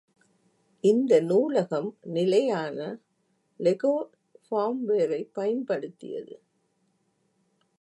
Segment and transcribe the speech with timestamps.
[0.83, 2.77] இந்த நூலகம் நிலையான
[3.59, 3.93] லெகோ
[4.45, 6.35] ஃபார்ம்வேரைப் பயன்படுத்தியது.